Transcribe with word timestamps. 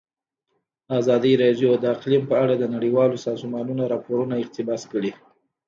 ازادي 0.99 1.33
راډیو 1.43 1.71
د 1.77 1.83
اقلیم 1.95 2.23
په 2.31 2.35
اړه 2.43 2.55
د 2.57 2.63
نړیوالو 2.75 3.17
سازمانونو 3.27 3.83
راپورونه 3.93 4.33
اقتباس 4.43 4.81
کړي. 4.91 5.11